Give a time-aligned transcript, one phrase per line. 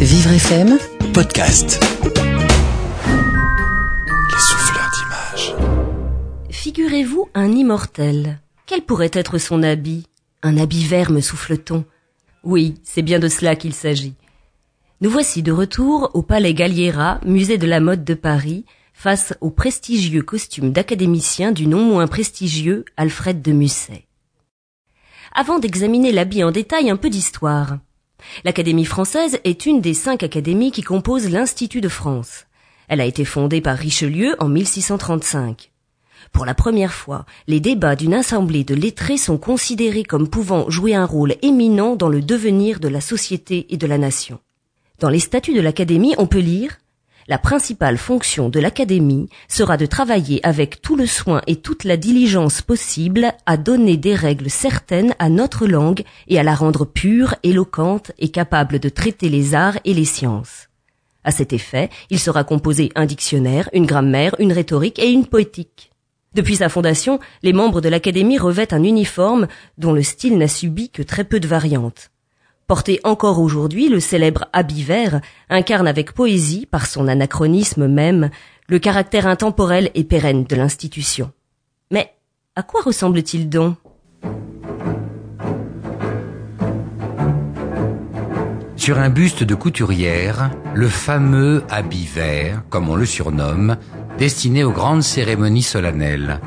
[0.00, 0.78] Vivre FM,
[1.14, 1.80] podcast.
[4.30, 5.54] Les souffleurs d'images.
[6.50, 8.40] Figurez-vous un immortel.
[8.66, 10.06] Quel pourrait être son habit?
[10.42, 11.84] Un habit vert, me souffle-t-on.
[12.44, 14.14] Oui, c'est bien de cela qu'il s'agit.
[15.00, 19.50] Nous voici de retour au Palais Galliera, musée de la mode de Paris, face au
[19.50, 24.06] prestigieux costume d'académicien du non moins prestigieux Alfred de Musset.
[25.34, 27.78] Avant d'examiner l'habit en détail, un peu d'histoire.
[28.44, 32.46] L'Académie française est une des cinq académies qui composent l'Institut de France.
[32.88, 35.70] Elle a été fondée par Richelieu en 1635.
[36.32, 40.94] Pour la première fois, les débats d'une assemblée de lettrés sont considérés comme pouvant jouer
[40.94, 44.38] un rôle éminent dans le devenir de la société et de la nation.
[44.98, 46.78] Dans les statuts de l'Académie, on peut lire
[47.28, 51.96] la principale fonction de l'Académie sera de travailler avec tout le soin et toute la
[51.96, 57.34] diligence possible à donner des règles certaines à notre langue et à la rendre pure,
[57.42, 60.68] éloquente et capable de traiter les arts et les sciences.
[61.24, 65.90] À cet effet, il sera composé un dictionnaire, une grammaire, une rhétorique et une poétique.
[66.34, 70.90] Depuis sa fondation, les membres de l'Académie revêtent un uniforme dont le style n'a subi
[70.90, 72.10] que très peu de variantes.
[72.66, 78.30] Porté encore aujourd'hui, le célèbre habit vert incarne avec poésie, par son anachronisme même,
[78.68, 81.30] le caractère intemporel et pérenne de l'institution.
[81.92, 82.12] Mais
[82.56, 83.76] à quoi ressemble-t-il donc?
[88.74, 93.76] Sur un buste de couturière, le fameux habit vert, comme on le surnomme,
[94.18, 96.40] destiné aux grandes cérémonies solennelles.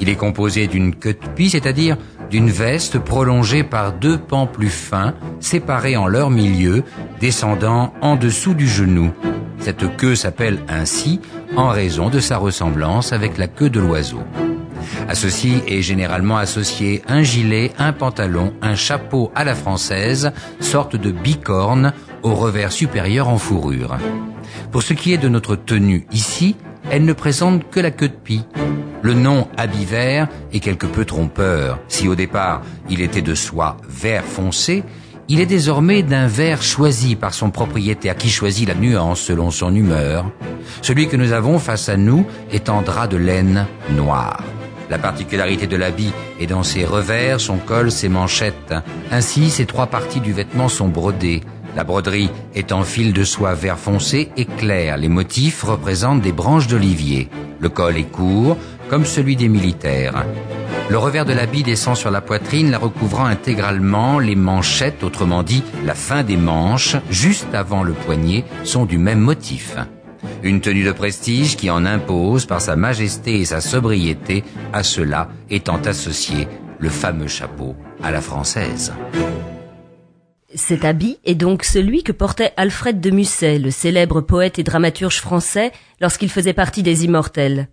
[0.00, 1.96] Il est composé d'une queue de pie, c'est-à-dire
[2.34, 6.82] d'une veste prolongée par deux pans plus fins, séparés en leur milieu,
[7.20, 9.12] descendant en dessous du genou.
[9.60, 11.20] Cette queue s'appelle ainsi
[11.56, 14.24] en raison de sa ressemblance avec la queue de l'oiseau.
[15.08, 20.96] À ceci est généralement associé un gilet, un pantalon, un chapeau à la française, sorte
[20.96, 21.92] de bicorne
[22.24, 23.96] au revers supérieur en fourrure.
[24.72, 26.56] Pour ce qui est de notre tenue ici,
[26.90, 28.44] elle ne présente que la queue de pie.
[29.02, 31.78] Le nom habit vert est quelque peu trompeur.
[31.88, 34.82] Si au départ il était de soie vert foncé,
[35.28, 39.74] il est désormais d'un vert choisi par son propriétaire qui choisit la nuance selon son
[39.74, 40.30] humeur.
[40.82, 44.42] Celui que nous avons face à nous est en drap de laine noir.
[44.90, 48.74] La particularité de l'habit est dans ses revers, son col, ses manchettes.
[49.10, 51.42] Ainsi, ces trois parties du vêtement sont brodées.
[51.76, 54.96] La broderie est en fil de soie vert foncé et clair.
[54.96, 57.28] Les motifs représentent des branches d'olivier.
[57.58, 58.56] Le col est court,
[58.88, 60.24] comme celui des militaires.
[60.88, 64.18] Le revers de l'habit descend sur la poitrine, la recouvrant intégralement.
[64.18, 69.20] Les manchettes, autrement dit la fin des manches, juste avant le poignet, sont du même
[69.20, 69.76] motif.
[70.42, 75.28] Une tenue de prestige qui en impose par sa majesté et sa sobriété, à cela
[75.50, 76.46] étant associé
[76.78, 78.92] le fameux chapeau à la française.
[80.54, 85.20] Cet habit est donc celui que portait Alfred de Musset, le célèbre poète et dramaturge
[85.20, 87.68] français, lorsqu'il faisait partie des Immortels.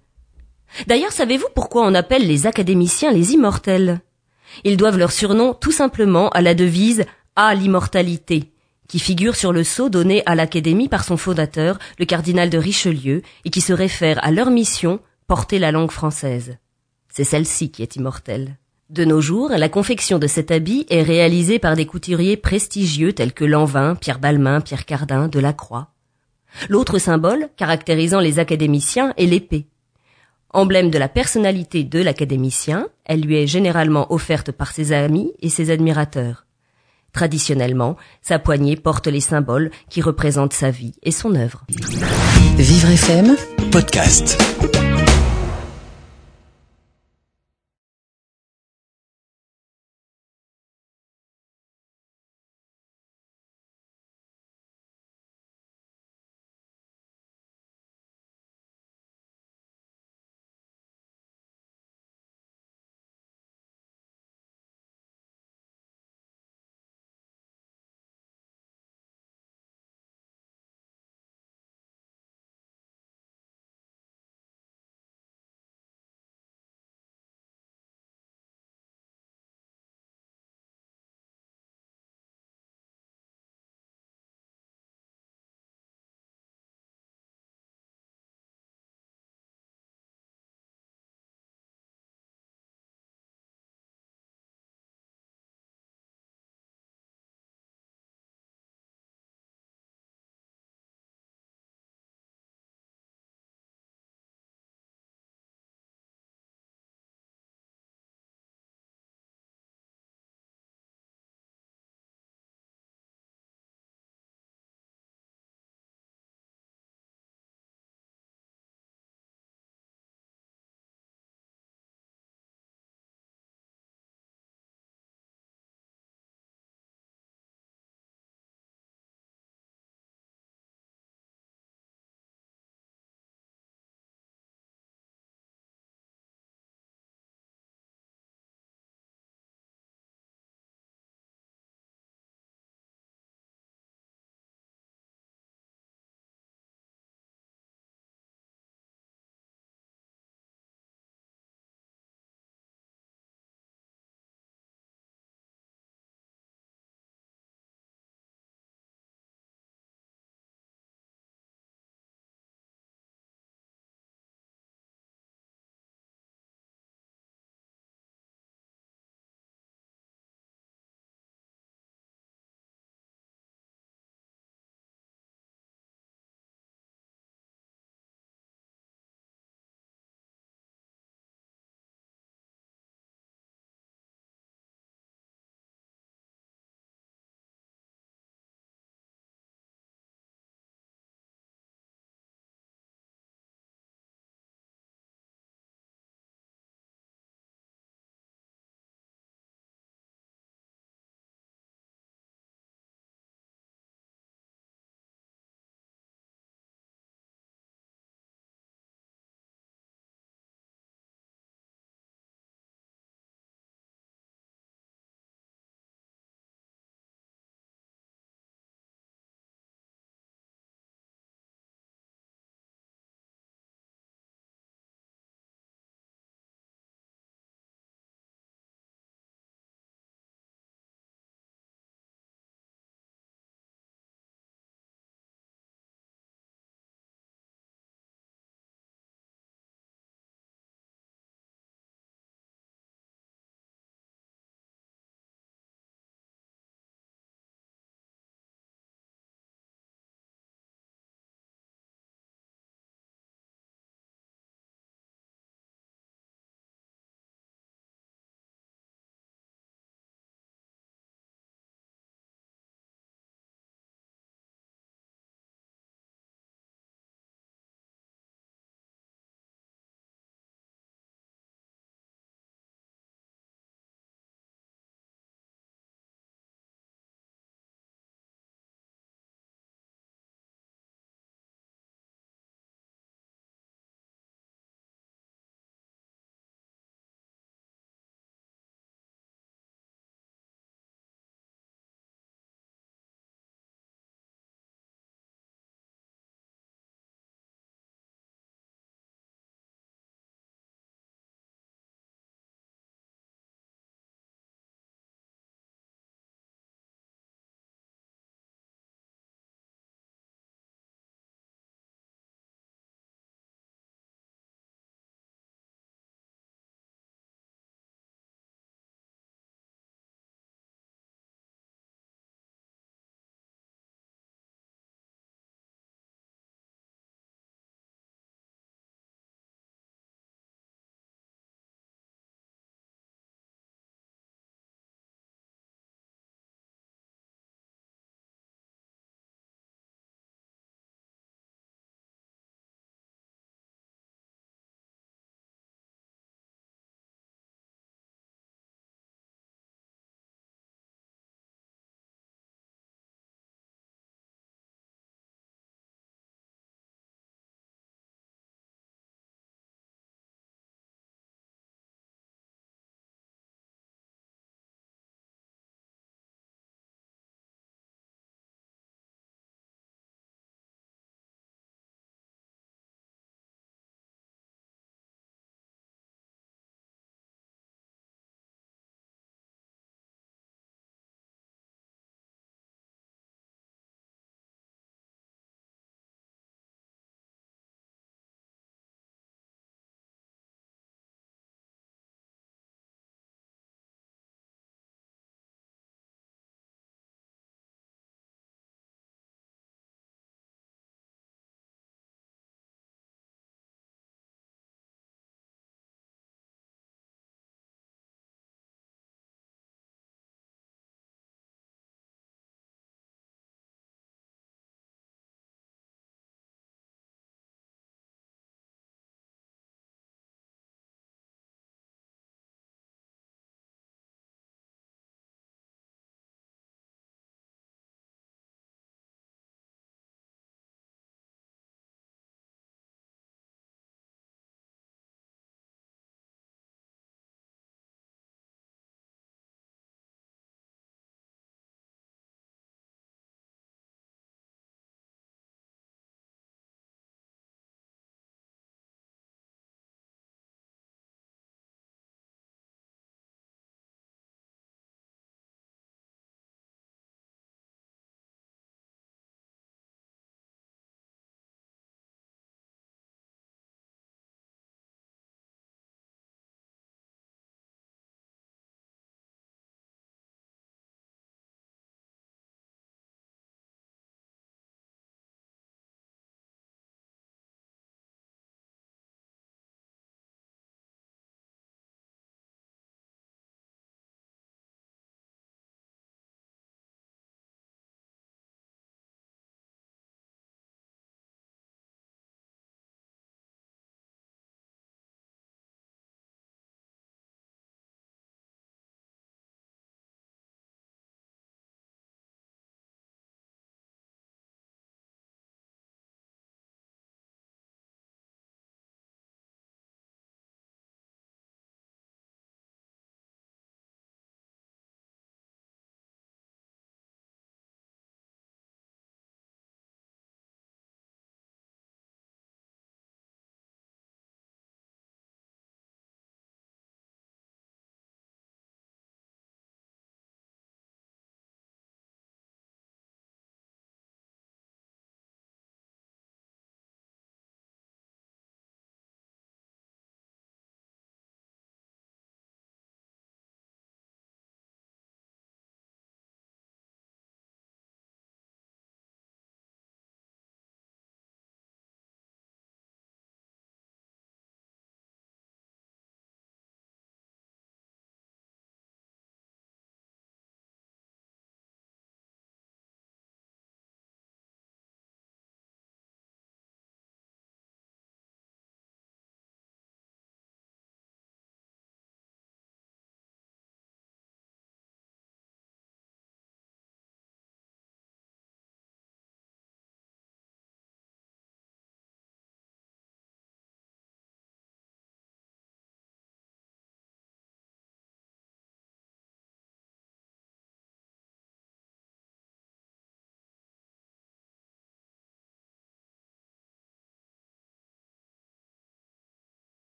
[0.88, 4.02] D'ailleurs, savez-vous pourquoi on appelle les académiciens les immortels?
[4.64, 7.06] Ils doivent leur surnom tout simplement à la devise
[7.36, 8.52] à l'immortalité,
[8.88, 13.22] qui figure sur le sceau donné à l'Académie par son fondateur, le cardinal de Richelieu,
[13.46, 16.58] et qui se réfère à leur mission, porter la langue française.
[17.10, 18.58] C'est celle-ci qui est immortelle.
[18.92, 23.32] De nos jours, la confection de cet habit est réalisée par des couturiers prestigieux tels
[23.32, 25.88] que Lanvin, Pierre Balmain, Pierre Cardin, Delacroix.
[26.68, 29.68] L'autre symbole, caractérisant les académiciens, est l'épée.
[30.50, 35.48] Emblème de la personnalité de l'académicien, elle lui est généralement offerte par ses amis et
[35.48, 36.46] ses admirateurs.
[37.14, 41.64] Traditionnellement, sa poignée porte les symboles qui représentent sa vie et son œuvre.
[42.58, 43.38] Vivre FM,
[43.72, 44.38] podcast.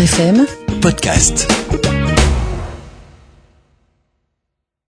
[0.00, 0.46] FM
[0.80, 1.89] Podcast.